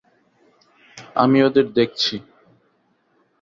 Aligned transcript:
আমি 1.15 1.37
ওদের 1.43 1.65
দেখছি। 1.71 2.15